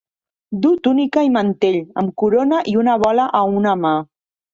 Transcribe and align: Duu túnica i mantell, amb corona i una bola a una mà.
Duu 0.61 0.77
túnica 0.85 1.25
i 1.27 1.29
mantell, 1.35 1.77
amb 2.03 2.13
corona 2.21 2.63
i 2.73 2.73
una 2.85 2.97
bola 3.05 3.27
a 3.41 3.43
una 3.59 3.75
mà. 3.83 3.93